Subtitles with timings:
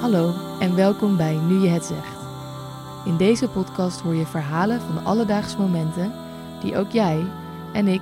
[0.00, 2.16] Hallo en welkom bij Nu je het zegt.
[3.04, 6.12] In deze podcast hoor je verhalen van alledaagse momenten
[6.62, 7.24] die ook jij
[7.72, 8.00] en ik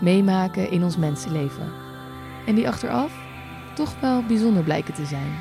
[0.00, 1.72] meemaken in ons mensenleven.
[2.46, 3.12] En die achteraf
[3.74, 5.32] toch wel bijzonder blijken te zijn.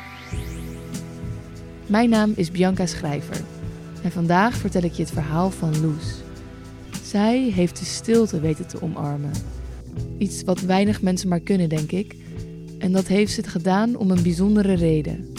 [1.87, 3.41] Mijn naam is Bianca Schrijver
[4.03, 6.15] en vandaag vertel ik je het verhaal van Loes.
[7.03, 9.54] Zij heeft de stilte weten te omarmen.
[10.17, 12.15] Iets wat weinig mensen maar kunnen, denk ik.
[12.79, 15.33] En dat heeft ze gedaan om een bijzondere reden.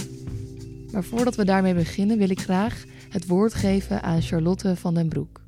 [0.92, 5.08] Maar voordat we daarmee beginnen, wil ik graag het woord geven aan Charlotte van den
[5.08, 5.44] Broek.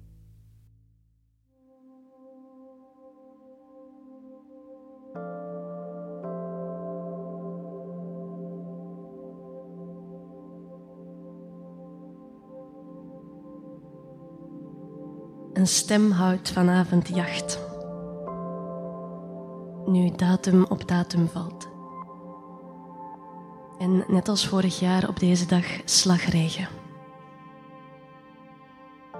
[15.53, 17.68] Een stem houdt vanavond jacht.
[19.89, 21.69] Nu datum op datum valt.
[23.79, 26.69] En net als vorig jaar op deze dag slagregen.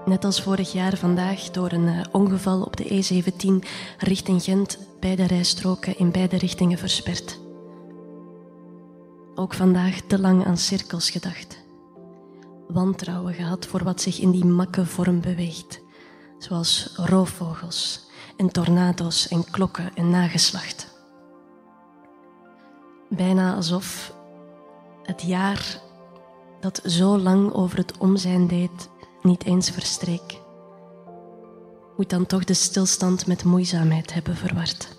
[0.05, 3.67] Net als vorig jaar vandaag door een eh, ongeval op de E17
[3.97, 7.39] richting Gent beide rijstroken in beide richtingen versperd.
[9.35, 11.63] Ook vandaag te lang aan cirkels gedacht.
[12.67, 15.81] Wantrouwen gehad voor wat zich in die makke vorm beweegt,
[16.37, 18.07] zoals roofvogels
[18.39, 20.97] en tornado's en klokken en nageslacht.
[23.09, 24.13] Bijna alsof
[25.03, 25.81] het jaar
[26.59, 28.89] dat zo lang over het omzijn deed
[29.21, 30.41] niet eens verstreek.
[31.97, 34.97] Moet dan toch de stilstand met moeizaamheid hebben verward.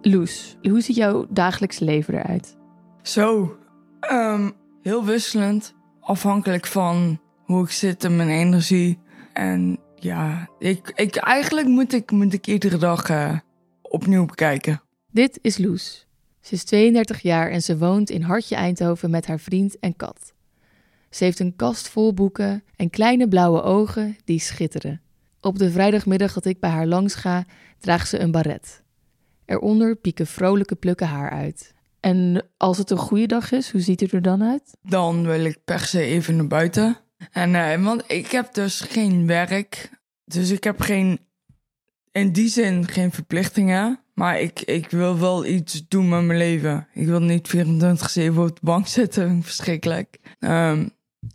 [0.00, 2.56] Loes, hoe ziet jouw dagelijks leven eruit?
[3.02, 3.56] Zo,
[4.00, 4.50] ehm,
[4.82, 5.74] heel wisselend.
[6.00, 8.98] Afhankelijk van hoe ik zit en mijn energie.
[9.40, 13.38] En ja, ik, ik, eigenlijk moet ik, moet ik iedere dag eh,
[13.82, 14.82] opnieuw bekijken.
[15.10, 16.06] Dit is Loes.
[16.40, 20.32] Ze is 32 jaar en ze woont in Hartje Eindhoven met haar vriend en kat.
[21.10, 25.00] Ze heeft een kast vol boeken en kleine blauwe ogen die schitteren.
[25.40, 27.44] Op de vrijdagmiddag dat ik bij haar langs ga,
[27.78, 28.82] draagt ze een baret.
[29.44, 31.74] Eronder pieken vrolijke plukken haar uit.
[32.00, 34.76] En als het een goede dag is, hoe ziet het er dan uit?
[34.82, 36.98] Dan wil ik per se even naar buiten.
[37.30, 39.90] En uh, want ik heb dus geen werk.
[40.24, 41.20] Dus ik heb geen,
[42.12, 44.00] in die zin geen verplichtingen.
[44.14, 46.86] Maar ik, ik wil wel iets doen met mijn leven.
[46.92, 47.58] Ik wil niet 24-7
[48.36, 49.42] op de bank zitten.
[49.42, 50.18] Verschrikkelijk.
[50.38, 50.90] Um,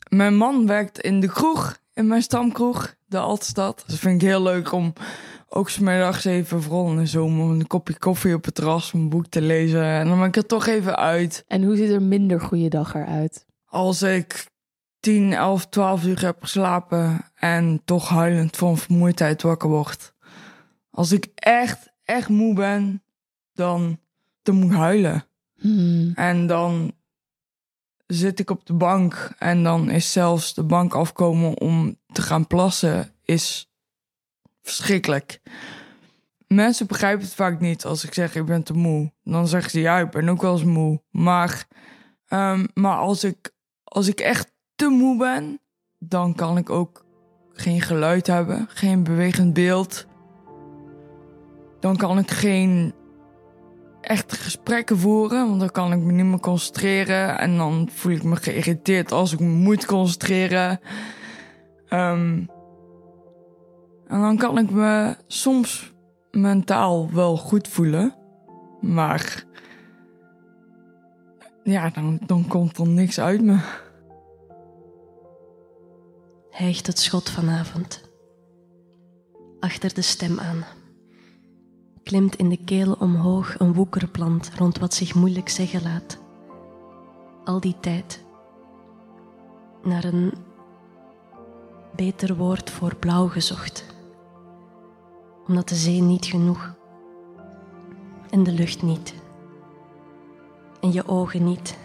[0.10, 3.76] mijn man werkt in de kroeg, in mijn stamkroeg, de Altstad.
[3.76, 4.94] Dus dat vind ik heel leuk om
[5.50, 9.28] ook smiddags even, vooral in de zomer, een kopje koffie op het terras, een boek
[9.28, 9.84] te lezen.
[9.84, 11.44] En dan ben ik er toch even uit.
[11.48, 13.46] En hoe ziet er minder goede dag eruit?
[13.66, 14.46] Als ik
[15.06, 20.14] 10, 11, 12 uur heb geslapen en toch huilend van vermoeidheid wakker word.
[20.90, 23.04] Als ik echt, echt moe ben,
[23.54, 24.00] dan,
[24.42, 25.26] dan moet ik huilen.
[25.60, 26.12] Hmm.
[26.16, 26.94] En dan
[28.08, 32.48] zit ik op de bank en dan is zelfs de bank afkomen om te gaan
[32.48, 33.72] plassen is
[34.62, 35.42] verschrikkelijk.
[36.48, 39.14] Mensen begrijpen het vaak niet als ik zeg ik ben te moe.
[39.24, 41.02] Dan zeggen ze ja, ik ben ook wel eens moe.
[41.10, 41.68] Maar,
[42.30, 44.54] um, maar als, ik, als ik echt
[44.90, 45.60] moe ben,
[46.00, 47.06] dan kan ik ook
[47.54, 50.08] geen geluid hebben, geen bewegend beeld.
[51.80, 52.94] Dan kan ik geen
[54.02, 57.40] echt gesprekken voeren, want dan kan ik me niet meer concentreren.
[57.40, 60.80] En dan voel ik me geïrriteerd als ik me moet concentreren.
[61.90, 62.50] Um,
[64.08, 65.94] en dan kan ik me soms
[66.32, 68.16] mentaal wel goed voelen.
[68.82, 69.44] Maar
[71.64, 73.60] ja, dan, dan komt er niks uit me.
[76.56, 78.02] Hijgt het schot vanavond.
[79.60, 80.66] Achter de stem aan
[82.04, 86.18] klimt in de keel omhoog een woekerplant rond wat zich moeilijk zeggen laat.
[87.44, 88.24] Al die tijd.
[89.84, 90.34] Naar een
[91.96, 93.86] beter woord voor blauw gezocht.
[95.48, 96.76] Omdat de zee niet genoeg.
[98.30, 99.14] En de lucht niet.
[100.82, 101.78] En je ogen niet.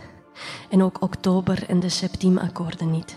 [0.68, 3.16] En ook oktober en de septiemakkoorden niet.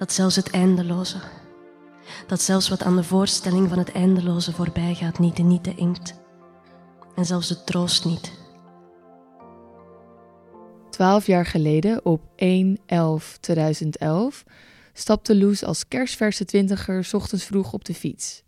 [0.00, 1.18] Dat zelfs het eindeloze
[2.26, 5.74] dat zelfs wat aan de voorstelling van het eindeloze voorbij gaat, niet de niet de
[5.74, 6.20] inkt.
[7.14, 8.38] En zelfs de troost niet.
[10.90, 12.26] Twaalf jaar geleden, op 1-11-2011,
[14.92, 18.42] stapte Loes als kerstverse twintiger ochtends vroeg op de fiets.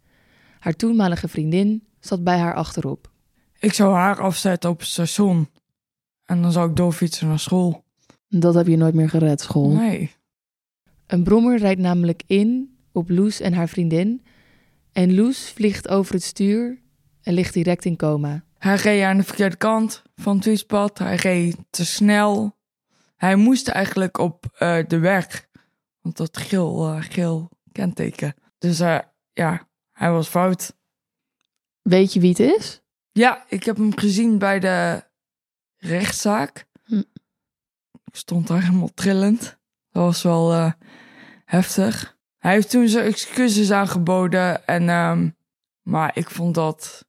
[0.59, 3.11] Haar toenmalige vriendin zat bij haar achterop.
[3.59, 5.49] Ik zou haar afzetten op het station.
[6.25, 7.85] En dan zou ik doorfietsen naar school.
[8.29, 9.71] Dat heb je nooit meer gered, school.
[9.71, 10.11] Nee.
[11.13, 14.25] Een brommer rijdt namelijk in op Loes en haar vriendin
[14.93, 16.81] En Loes vliegt over het stuur
[17.23, 18.45] en ligt direct in coma.
[18.59, 20.99] Hij reed aan de verkeerde kant van het fietspad.
[20.99, 22.57] Hij reed te snel.
[23.17, 25.49] Hij moest eigenlijk op eh, de weg.
[26.01, 28.35] Want dat geel, eh, geel kenteken.
[28.59, 28.99] Dus eh,
[29.33, 30.77] ja, hij was fout.
[31.83, 32.81] Weet je wie het is?
[33.11, 35.05] Ja, ik heb hem gezien bij de
[35.77, 36.67] rechtszaak.
[36.85, 37.03] Hm.
[38.05, 39.59] Ik stond daar helemaal trillend.
[39.91, 40.75] Dat was wel
[41.53, 42.17] heftig.
[42.39, 44.67] Hij heeft toen zijn excuses aangeboden.
[44.67, 45.31] En, ehm,
[45.83, 47.05] maar ik vond dat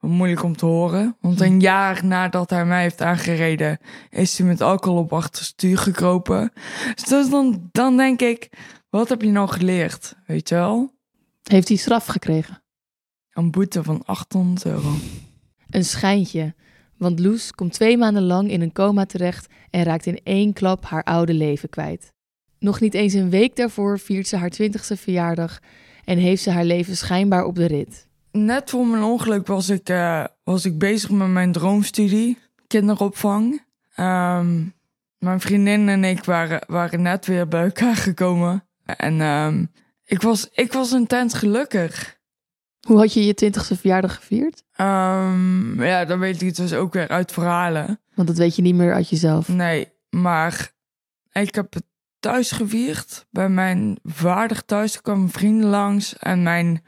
[0.00, 1.16] moeilijk om te horen.
[1.20, 3.78] Want een jaar nadat hij mij heeft aangereden,
[4.10, 6.52] is hij met alcohol op achterstuur gekropen.
[7.08, 8.48] Dus dan, dan denk ik,
[8.90, 10.14] wat heb je nou geleerd?
[10.26, 10.94] Weet je wel?
[11.42, 12.62] Heeft hij straf gekregen?
[13.32, 14.94] Een boete van 800 euro.
[15.70, 16.54] Een schijntje.
[16.96, 20.84] Want Loes komt twee maanden lang in een coma terecht en raakt in één klap
[20.84, 22.16] haar oude leven kwijt.
[22.58, 25.58] Nog niet eens een week daarvoor viert ze haar twintigste verjaardag
[26.04, 28.06] en heeft ze haar leven schijnbaar op de rit.
[28.32, 33.64] Net voor mijn ongeluk was ik, eh, was ik bezig met mijn droomstudie, kinderopvang.
[33.94, 34.64] Ehm,
[35.18, 38.64] mijn vriendin en ik waren, waren net weer bij elkaar gekomen.
[38.84, 39.64] En ehm,
[40.04, 42.16] ik, was, ik was intens gelukkig.
[42.86, 44.64] Hoe had je je twintigste verjaardag gevierd?
[44.72, 48.00] Ehm, ja, dan weet ik het dus ook weer uit verhalen.
[48.14, 49.48] Want dat weet je niet meer uit jezelf.
[49.48, 50.72] Nee, maar
[51.32, 51.84] ik heb het
[52.28, 53.26] thuis gevierd.
[53.30, 56.16] Bij mijn vader thuis er kwamen vrienden langs.
[56.18, 56.84] En mijn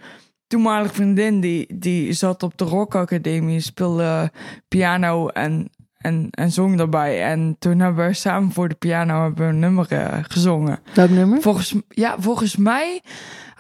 [0.46, 4.32] toenmalige vriendin, die, die zat op de Rock Academie, speelde
[4.68, 7.24] piano en, en, en zong daarbij.
[7.24, 10.78] En toen hebben we samen voor de piano hebben we een nummer eh, gezongen.
[10.94, 11.40] Welk nummer?
[11.40, 13.02] Volgens, ja, volgens mij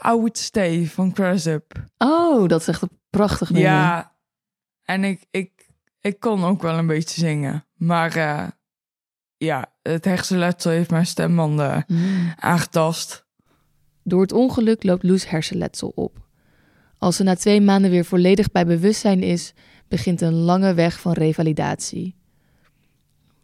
[0.06, 1.84] I Would Stay van Crash Up.
[1.98, 3.70] Oh, dat is echt een prachtig nummer.
[3.70, 4.14] Ja,
[4.84, 7.66] en ik, ik, ik kon ook wel een beetje zingen.
[7.74, 8.46] Maar eh,
[9.44, 12.32] ja, het hersenletsel heeft mijn stembanden Mm.
[12.36, 13.24] aangetast.
[14.02, 16.18] Door het ongeluk loopt Loes hersenletsel op.
[16.98, 19.52] Als ze na twee maanden weer volledig bij bewustzijn is,
[19.88, 22.16] begint een lange weg van revalidatie.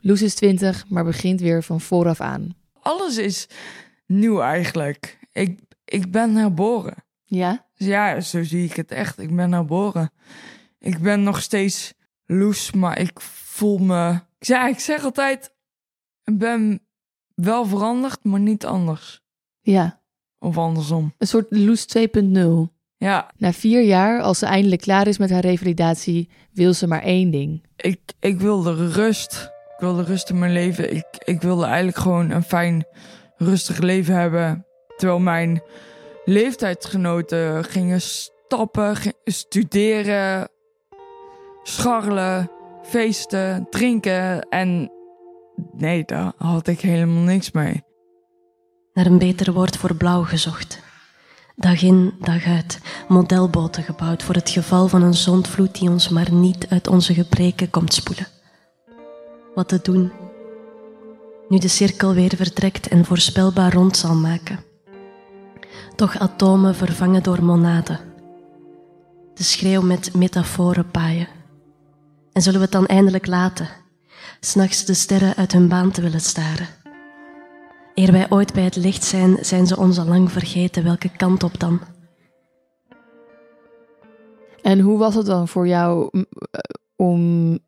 [0.01, 2.55] Loes is 20, maar begint weer van vooraf aan.
[2.81, 3.49] Alles is
[4.07, 5.19] nieuw eigenlijk.
[5.33, 7.05] Ik, ik ben herboren.
[7.25, 7.67] Ja?
[7.77, 9.19] Dus ja, zo zie ik het echt.
[9.19, 10.11] Ik ben herboren.
[10.79, 11.95] Ik ben nog steeds
[12.27, 14.21] loes, maar ik voel me...
[14.39, 15.55] Ja, ik zeg altijd,
[16.33, 16.81] ben
[17.35, 19.21] wel veranderd, maar niet anders.
[19.61, 20.01] Ja.
[20.39, 21.15] Of andersom.
[21.19, 22.75] Een soort Loes 2.0.
[22.99, 27.03] Ja, Na vier jaar, als ze eindelijk klaar is met haar revalidatie, wil ze maar
[27.03, 27.63] één ding.
[27.77, 29.51] ik, ik wilde rust.
[29.75, 30.95] Ik wilde rust in mijn leven.
[30.97, 32.87] Ik, ik wilde eigenlijk gewoon een fijn,
[33.37, 34.67] rustig leven hebben.
[34.97, 35.63] Terwijl mijn
[36.25, 40.49] leeftijdsgenoten gingen stappen, studeren,
[41.63, 42.51] scharrelen,
[42.83, 44.49] feesten, drinken.
[44.49, 44.91] En
[45.73, 47.83] nee, daar had ik helemaal niks mee.
[48.93, 50.85] Naar een beter woord voor blauw gezocht.
[51.57, 56.33] Dag in, dag uit, modelboten gebouwd voor het geval van een zondvloed die ons maar
[56.33, 58.27] niet uit onze gebreken komt spoelen.
[59.55, 60.13] Wat te doen?
[61.49, 64.59] Nu de cirkel weer vertrekt en voorspelbaar rond zal maken.
[65.95, 68.01] Toch atomen vervangen door monaden.
[69.35, 71.29] De schreeuw met metaforen paaien.
[72.33, 73.69] En zullen we het dan eindelijk laten?
[74.41, 76.67] S'nachts de sterren uit hun baan te willen staren.
[77.95, 80.85] Eer wij ooit bij het licht zijn, zijn ze ons al lang vergeten.
[80.85, 81.81] Welke kant op dan?
[84.63, 86.21] En hoe was het dan voor jou eh,
[86.97, 87.59] om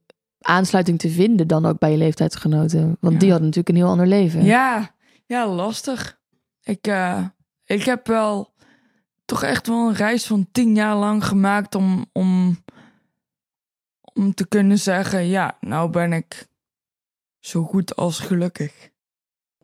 [0.41, 2.97] aansluiting te vinden dan ook bij je leeftijdsgenoten?
[3.00, 3.19] Want Ja.
[3.19, 4.45] die hadden natuurlijk een heel ander leven.
[4.45, 4.95] Ja,
[5.27, 6.19] ja, lastig.
[6.62, 7.25] Ik, eh,
[7.65, 8.55] ik heb wel
[9.25, 12.59] toch echt wel een reis van tien jaar lang gemaakt om, om,
[14.19, 16.47] om te kunnen zeggen, ja, nou ben ik
[17.39, 18.91] zo goed als gelukkig.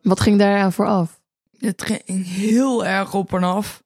[0.02, 1.20] Wat ging daaraan vooraf?
[1.58, 3.82] Het ging heel erg op en af.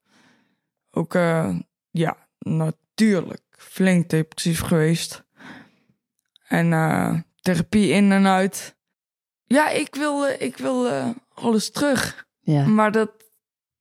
[0.90, 1.58] Ook, eh,
[1.90, 5.24] ja, natuurlijk flink depressief geweest.
[6.48, 8.76] En eh, therapie in en uit.
[9.44, 10.90] Ja, ik wil, ik wil
[11.34, 12.26] alles terug.
[12.40, 12.66] Ja.
[12.66, 13.10] Maar dat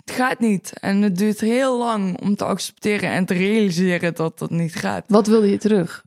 [0.05, 0.73] gaat niet.
[0.79, 5.03] En het duurt heel lang om te accepteren en te realiseren dat dat niet gaat.
[5.07, 6.05] Wat wilde je terug?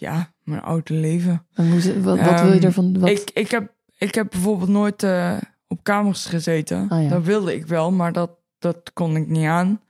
[0.00, 1.46] Ja, mijn oude leven.
[1.54, 2.98] En hoe wat, wil je Ehm, ervan?
[3.00, 3.08] Wat?
[3.10, 5.36] Ik, ik, heb, ik heb bijvoorbeeld nooit eh,
[5.68, 6.86] op kamers gezeten.
[6.90, 7.08] Oh ja.
[7.08, 9.80] Dat wilde ik wel, maar dat, dat kon ik niet aan.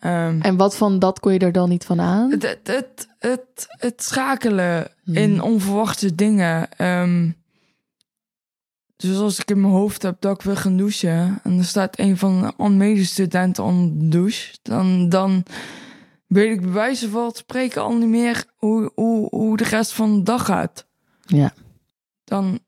[0.00, 2.30] Ehm, En wat van dat kon je er dan niet van aan?
[2.30, 5.14] het, het, het, het, het schakelen Hmm.
[5.16, 6.68] in onverwachte dingen.
[6.76, 7.30] Ehm,
[8.96, 11.40] dus als ik in mijn hoofd heb dat ik wil gaan douchen...
[11.42, 14.56] en er staat een van de medestudenten onder de douche...
[14.62, 15.42] Dan, dan
[16.26, 20.16] weet ik bij wijze van spreken al niet meer hoe, hoe, hoe de rest van
[20.16, 20.86] de dag gaat.
[21.26, 21.52] Ja.
[22.24, 22.58] Dan,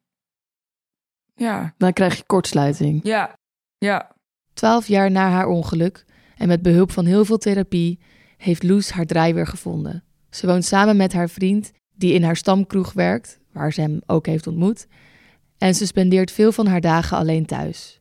[1.34, 3.00] ja, Dan krijg je kortsluiting.
[3.02, 3.38] ja,
[3.78, 4.14] ja.
[4.52, 6.04] Twaalf jaar na haar ongeluk
[6.36, 7.98] En met behulp van heel veel therapie
[8.36, 10.04] heeft Loes haar draai weer gevonden.
[10.30, 14.26] Ze woont samen met haar vriend, die in haar stamkroeg werkt, waar ze hem ook
[14.26, 14.86] heeft ontmoet.
[15.58, 18.00] En ze spendeert veel van haar dagen alleen thuis.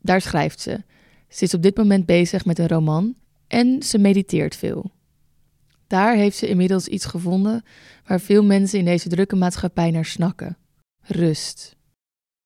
[0.00, 0.82] Daar schrijft ze.
[1.28, 3.14] Ze is op dit moment bezig met een roman
[3.52, 4.90] en ze mediteert veel.
[5.86, 7.64] Daar heeft ze inmiddels iets gevonden
[8.06, 10.56] waar veel mensen in deze drukke maatschappij naar snakken:
[11.00, 11.76] rust.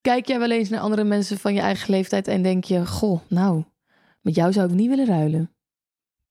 [0.00, 3.20] Kijk jij wel eens naar andere mensen van je eigen leeftijd en denk je: Goh,
[3.28, 3.64] nou,
[4.20, 5.54] met jou zou ik niet willen ruilen?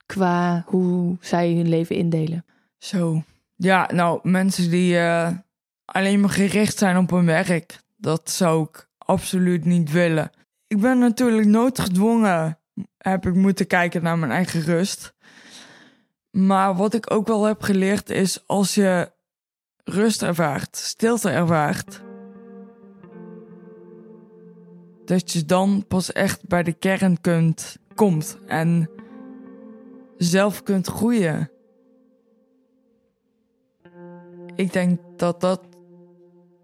[0.06, 2.46] Qua hoe zij hun leven indelen.
[2.78, 3.24] Zo.
[3.56, 5.32] Ja, nou, mensen die uh,
[5.86, 10.32] alleen maar gericht zijn op hun werk, dat zou ik absoluut niet willen.
[10.68, 12.60] Ik ben natuurlijk nooit gedwongen,
[12.98, 15.14] heb ik moeten kijken naar mijn eigen rust.
[16.32, 19.12] Maar wat ik ook wel heb geleerd is als je
[19.84, 22.02] rust ervaart, stilte ervaart,
[25.06, 28.90] dat je dan pas echt bij de kern kunt, komt en
[30.18, 31.52] zelf kunt groeien.
[34.56, 35.62] Ik denk dat dat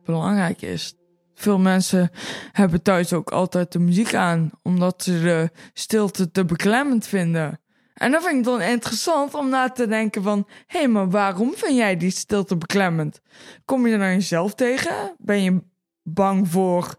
[0.03, 0.95] belangrijk is.
[1.33, 2.11] Veel mensen
[2.51, 7.59] hebben thuis ook altijd de muziek aan, omdat ze de stilte te beklemmend vinden.
[7.93, 10.47] En dat vind ik dan interessant om na te denken van...
[10.67, 13.21] hé, hey, maar waarom vind jij die stilte beklemmend?
[13.65, 15.15] Kom je er naar jezelf tegen?
[15.17, 15.61] Ben je
[16.03, 16.95] bang voor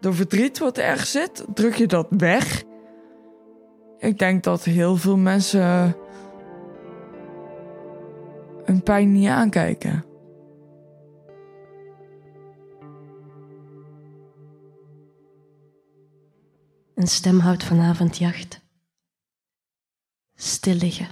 [0.00, 1.44] de verdriet wat er zit?
[1.54, 2.62] Druk je dat weg?
[3.98, 5.96] Ik denk dat heel veel mensen
[8.64, 10.04] hun pijn niet aankijken.
[17.00, 18.60] Een stem houdt vanavond jacht.
[20.34, 21.08] Stil liggen.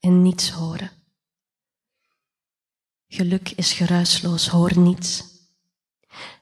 [0.00, 0.90] En niets horen.
[3.06, 5.24] Geluk is geruisloos, hoor niets.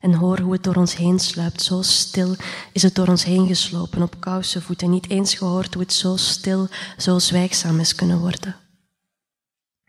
[0.01, 1.63] En hoor hoe het door ons heen sluipt.
[1.63, 2.37] Zo stil
[2.73, 4.91] is het door ons heen geslopen op kousenvoeten.
[4.91, 8.57] Niet eens gehoord hoe het zo stil, zo zwijgzaam is kunnen worden.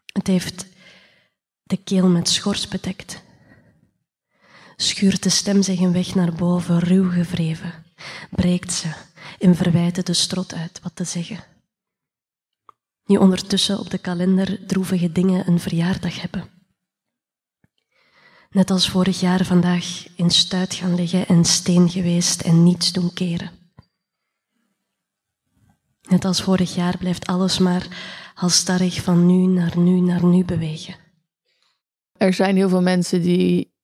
[0.06, 0.66] Het heeft
[1.64, 3.26] de keel met schors bedekt
[4.78, 7.74] schuurt de stem zich een weg naar boven, ruw gevreven.
[8.30, 8.94] Breekt ze
[9.38, 11.44] in verwijten de strot uit wat te zeggen.
[13.04, 16.50] Die ondertussen op de kalender droevige dingen een verjaardag hebben.
[18.50, 23.14] Net als vorig jaar vandaag in stuit gaan liggen en steen geweest en niets doen
[23.14, 23.52] keren.
[26.02, 27.88] Net als vorig jaar blijft alles maar
[28.34, 30.96] halstarrig van nu naar nu naar nu bewegen.
[32.12, 33.77] Er zijn heel veel mensen die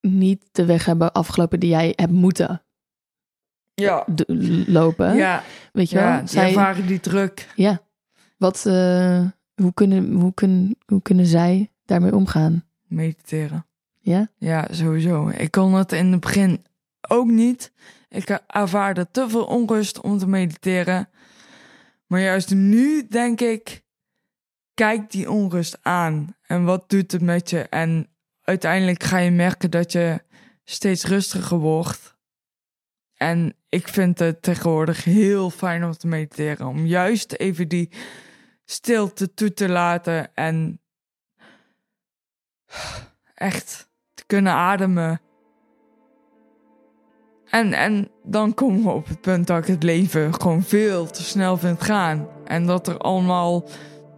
[0.00, 2.62] niet de weg hebben afgelopen die jij hebt moeten
[3.80, 4.06] ja.
[4.66, 5.16] lopen.
[5.16, 5.42] Ja.
[5.72, 6.28] Weet je ja, wel?
[6.28, 7.48] Zij ervaren die druk.
[7.54, 7.80] Ja.
[8.36, 12.64] Wat, uh, hoe, kunnen, hoe, kunnen, hoe kunnen zij daarmee omgaan?
[12.86, 13.66] Mediteren.
[13.98, 14.28] Ja?
[14.36, 15.28] Ja, sowieso.
[15.28, 16.64] Ik kon het in het begin
[17.08, 17.72] ook niet.
[18.08, 21.08] Ik ervaarde te veel onrust om te mediteren.
[22.06, 23.82] Maar juist nu denk ik,
[24.74, 26.36] kijk die onrust aan.
[26.46, 27.60] En wat doet het met je?
[27.60, 28.08] En
[28.50, 30.22] uiteindelijk ga je merken dat je
[30.64, 32.16] steeds rustiger wordt.
[33.14, 36.66] En ik vind het tegenwoordig heel fijn om te mediteren.
[36.66, 37.90] Om juist even die
[38.64, 40.80] stilte toe te laten en
[43.34, 45.20] echt te kunnen ademen.
[47.50, 51.22] En, en dan komen we op het punt dat ik het leven gewoon veel te
[51.22, 52.28] snel vind gaan.
[52.44, 53.68] En dat er allemaal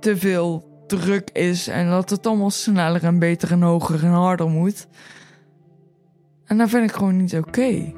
[0.00, 4.48] te veel druk is en dat het allemaal sneller en beter en hoger en harder
[4.48, 4.86] moet.
[6.44, 7.92] En dat vind ik gewoon niet oké.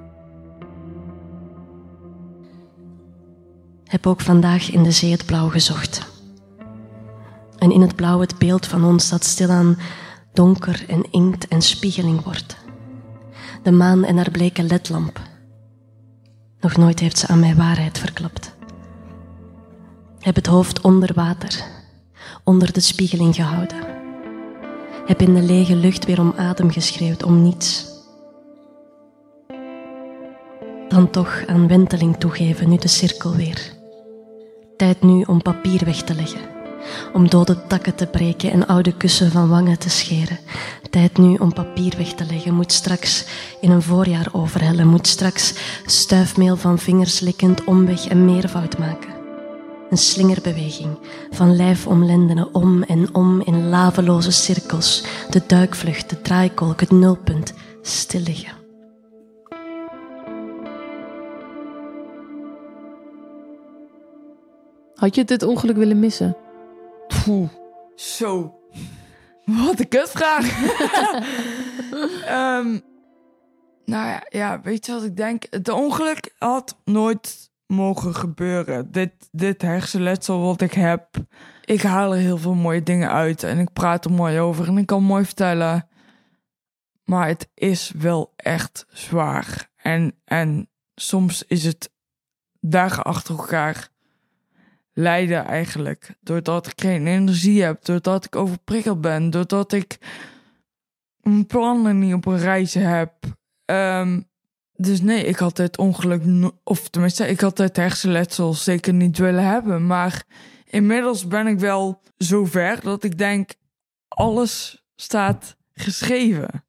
[3.85, 6.07] Heb ook vandaag in de zee het blauw gezocht.
[7.59, 9.79] En in het blauw het beeld van ons dat stilaan
[10.33, 12.57] donker en inkt en spiegeling wordt.
[13.63, 15.21] De maan en haar bleke ledlamp.
[16.61, 18.55] Nog nooit heeft ze aan mij waarheid verklapt.
[20.19, 21.74] Heb het hoofd onder water
[22.45, 23.77] onder de spiegeling gehouden.
[25.07, 27.93] Heb in de lege lucht weer om adem geschreeuwd, om niets.
[30.89, 33.73] Dan toch aan wenteling toegeven, nu de cirkel weer.
[34.77, 36.41] Tijd nu om papier weg te leggen,
[37.13, 40.39] om dode takken te breken en oude kussen van wangen te scheren.
[40.91, 43.25] Tijd nu om papier weg te leggen, moet straks
[43.61, 45.55] in een voorjaar overhellen, moet straks
[45.87, 49.14] stuifmeel van vingers likkend omweg en meervoud maken.
[49.91, 50.99] Een slingerbeweging
[51.31, 55.05] van lijfomlendenen om en om in laveloze cirkels.
[55.31, 58.53] De duikvlucht, de draaikolk, het nulpunt, stil liggen.
[64.95, 66.37] Had je dit ongeluk willen missen?
[67.25, 67.49] Poeh,
[67.95, 68.55] zo.
[69.45, 70.63] Wat een kutvraag.
[72.61, 72.71] um,
[73.93, 75.47] nou ja, ja, weet je wat ik denk?
[75.51, 78.93] Het ongeluk had nooit mogen gebeuren.
[78.93, 81.09] Dit, dit hersenletsel wat ik heb,
[81.65, 84.79] ik haal er heel veel mooie dingen uit en ik praat er mooi over en
[84.79, 85.89] ik kan mooi vertellen.
[87.05, 89.71] Maar het is wel echt zwaar.
[89.77, 91.93] En, en soms is het
[92.61, 93.89] dagen achter elkaar
[94.93, 96.15] lijden eigenlijk.
[96.21, 99.99] Doordat ik geen energie heb, doordat ik overprikkeld ben, doordat ik
[101.21, 103.13] mijn plannen niet op een reis heb.
[103.65, 104.21] Ehm,
[104.77, 109.47] dus nee, ik had het ongeluk, of tenminste, ik had het hersenletsel zeker niet willen
[109.47, 109.87] hebben.
[109.87, 110.25] Maar
[110.65, 113.55] inmiddels ben ik wel zover dat ik denk,
[114.09, 116.65] alles staat geschreven.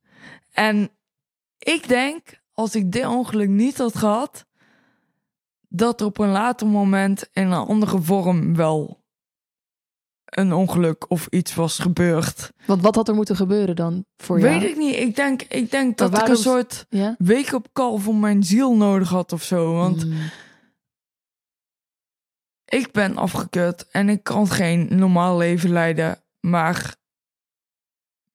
[0.51, 0.89] En
[1.57, 4.45] ik denk, als ik dit ongeluk niet had gehad,
[5.67, 9.03] dat er op een later moment in een andere vorm wel
[10.25, 12.51] een ongeluk of iets was gebeurd.
[12.65, 14.65] Want wat had er moeten gebeuren dan voor Weet jou?
[14.72, 14.96] ik niet.
[14.96, 17.15] Ik denk, ik denk dat ik waarom- een soort Ja?
[17.20, 19.74] wake-up call voor mijn ziel nodig had of zo.
[19.74, 20.17] Want Mm.
[22.65, 26.20] ik ben afgekut en ik kan geen normaal leven leiden.
[26.39, 26.96] Maar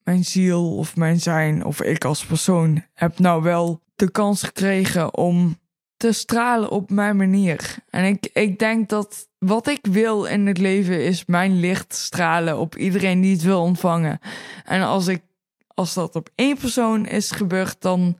[0.03, 5.17] mijn ziel of mijn zijn of ik als persoon heb nou wel de kans gekregen
[5.17, 5.59] om
[6.01, 7.75] te stralen op mijn manier.
[7.89, 12.57] En ik, ik denk dat wat ik wil in het leven is mijn licht stralen
[12.57, 14.19] op iedereen die het wil ontvangen.
[14.65, 15.21] En als ik
[15.67, 18.17] als dat op één persoon is gebeurd, dan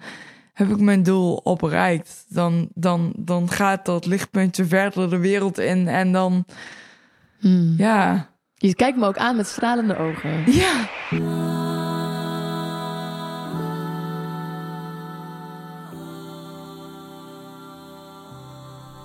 [0.53, 2.25] heb ik mijn doel bereikt.
[2.29, 6.45] Dan, dan, dan gaat dat lichtpuntje verder de wereld in en dan,
[7.39, 7.73] Mm.
[7.77, 10.51] ja, Je kijkt me ook aan met stralende ogen.
[10.51, 10.89] ja.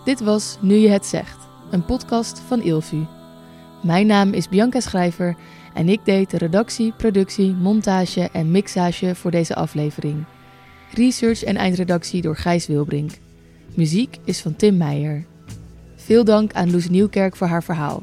[0.07, 1.39] Dit was Nu je het zegt,
[1.71, 3.07] een podcast van Ilvu.
[3.83, 5.37] Mijn naam is Bianca Schrijver
[5.75, 10.25] en ik deed de redactie, productie, montage en mixage voor deze aflevering.
[10.95, 13.11] Research en eindredactie door Gijs Wilbrink.
[13.75, 15.27] Muziek is van Tim Meijer.
[15.97, 18.03] Veel dank aan Loes Nieuwkerk voor haar verhaal.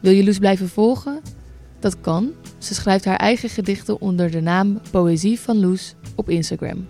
[0.00, 1.20] Wil je Loes blijven volgen?
[1.80, 2.32] Dat kan.
[2.58, 6.86] Ze schrijft haar eigen gedichten onder de naam Poëzie van Loes op Instagram.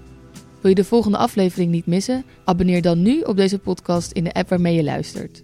[0.63, 2.25] Wil je de volgende aflevering niet missen?
[2.45, 5.43] Abonneer dan nu op deze podcast in de app waarmee je luistert.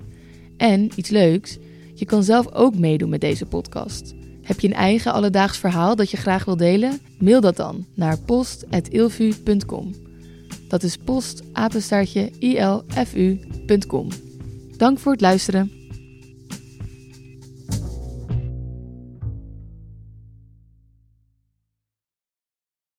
[0.57, 1.59] En iets leuks,
[1.94, 4.14] je kan zelf ook meedoen met deze podcast.
[4.42, 6.98] Heb je een eigen alledaags verhaal dat je graag wil delen?
[7.18, 9.94] Mail dat dan naar post.ilfu.com.
[10.68, 14.09] Dat is post apenstaartje ilfu.com.
[14.76, 15.78] Dank voor het luisteren.